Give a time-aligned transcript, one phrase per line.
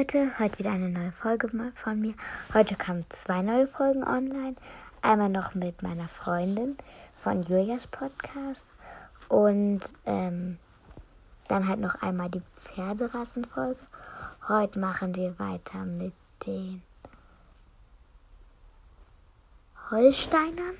[0.00, 2.14] Leute, heute wieder eine neue Folge von mir.
[2.54, 4.56] Heute kamen zwei neue Folgen online.
[5.02, 6.78] Einmal noch mit meiner Freundin
[7.22, 8.66] von Julias Podcast
[9.28, 10.56] und ähm,
[11.48, 13.76] dann halt noch einmal die Pferderassenfolge.
[14.48, 16.14] Heute machen wir weiter mit
[16.46, 16.80] den
[19.90, 20.78] Holsteinern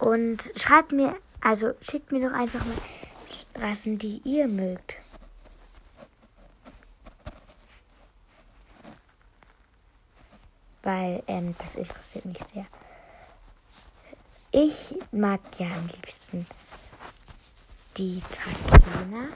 [0.00, 4.96] und schreibt mir, also schickt mir doch einfach mal Rassen, die ihr mögt.
[10.82, 12.66] Weil ähm, das interessiert mich sehr.
[14.50, 16.46] Ich mag ja am liebsten
[17.96, 19.28] die Trakehner.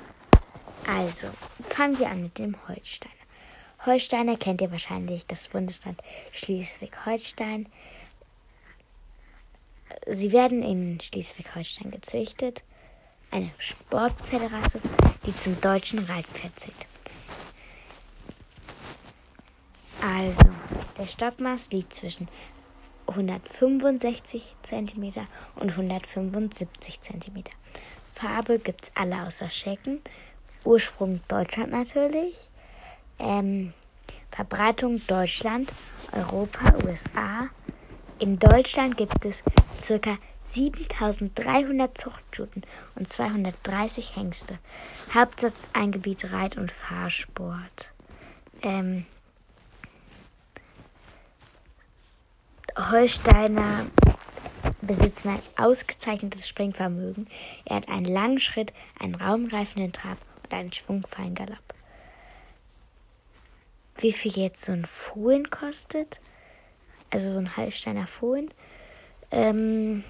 [0.87, 1.29] Also,
[1.69, 3.13] fangen wir an mit dem Holsteiner.
[3.85, 6.01] Holsteiner kennt ihr wahrscheinlich, das Bundesland
[6.33, 7.67] Schleswig-Holstein.
[10.07, 12.63] Sie werden in Schleswig-Holstein gezüchtet.
[13.31, 14.81] Eine Sportpferderasse,
[15.27, 16.75] die zum deutschen Reitpferd zählt.
[20.01, 20.51] Also,
[21.03, 22.29] der Stockmaß liegt zwischen
[23.09, 27.43] 165 cm und 175 cm.
[28.15, 30.01] Farbe gibt es alle außer Schecken.
[30.65, 32.51] Ursprung Deutschland natürlich.
[33.19, 33.73] Ähm,
[34.31, 35.73] Verbreitung Deutschland,
[36.13, 37.49] Europa, USA.
[38.21, 39.43] In Deutschland gibt es
[39.85, 40.19] ca.
[40.53, 42.63] 7300 Zuchtstuten
[42.95, 44.61] und 230 Hengste.
[45.13, 47.91] Hauptsatz ein Gebiet Reit- und Fahrsport.
[48.63, 49.07] Ähm,
[52.91, 53.87] Holsteiner
[54.81, 57.27] besitzen ein ausgezeichnetes Springvermögen.
[57.65, 61.59] Er hat einen langen Schritt, einen raumgreifenden Trab und einen schwungvollen Galopp.
[63.99, 66.21] Wie viel jetzt so ein Fohlen kostet,
[67.11, 68.51] also so ein Holsteiner Fohlen,
[69.31, 70.05] ähm,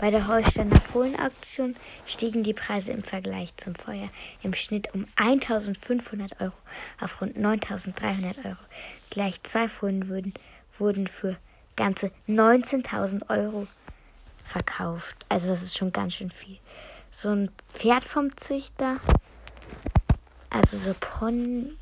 [0.00, 4.08] bei der Holsteiner Fohlen-Auktion stiegen die Preise im Vergleich zum Vorjahr
[4.42, 6.54] im Schnitt um 1500 Euro
[7.00, 8.56] auf rund 9300 Euro.
[9.10, 10.32] Gleich zwei Fohlen würden
[10.78, 11.36] wurden für
[11.76, 13.66] ganze 19.000 Euro
[14.44, 15.26] verkauft.
[15.28, 16.58] Also das ist schon ganz schön viel.
[17.10, 18.98] So ein Pferd vom Züchter,
[20.50, 21.76] also so Pon,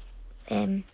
[0.46, 0.84] ähm,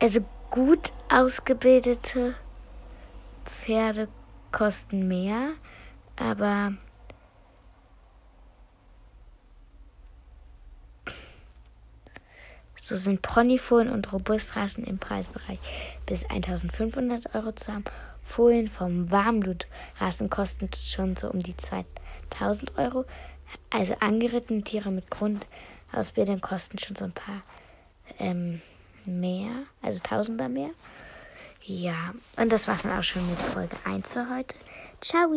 [0.00, 2.34] also gut ausgebildete
[3.44, 4.08] Pferde
[4.52, 5.50] kosten mehr,
[6.16, 6.74] aber
[12.86, 15.58] So sind Ponyfohlen und Robustrassen im Preisbereich
[16.06, 17.82] bis 1500 Euro zu haben.
[18.22, 23.04] Fohlen vom Warmblutrassen kosten schon so um die 2000 Euro.
[23.70, 27.42] Also angerittene Tiere mit Grundausbildung kosten schon so ein paar
[28.20, 28.62] ähm,
[29.04, 29.50] mehr,
[29.82, 30.70] also Tausender mehr.
[31.64, 34.54] Ja, und das war's dann auch schon mit Folge 1 für heute.
[35.00, 35.32] Ciao!